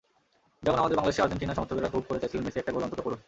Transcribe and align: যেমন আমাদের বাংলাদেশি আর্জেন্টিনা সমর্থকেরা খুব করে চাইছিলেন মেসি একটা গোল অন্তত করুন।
যেমন 0.65 0.79
আমাদের 0.81 0.97
বাংলাদেশি 0.97 1.21
আর্জেন্টিনা 1.23 1.55
সমর্থকেরা 1.57 1.93
খুব 1.95 2.03
করে 2.07 2.19
চাইছিলেন 2.21 2.43
মেসি 2.45 2.57
একটা 2.61 2.73
গোল 2.73 2.83
অন্তত 2.85 2.99
করুন। 3.05 3.19